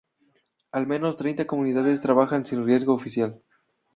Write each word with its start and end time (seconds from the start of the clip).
Al 0.71 0.87
menos 0.87 1.15
treinta 1.15 1.45
comunidades 1.45 2.01
trabajan 2.01 2.43
sin 2.43 2.65
registro 2.65 2.95
oficial. 2.95 3.39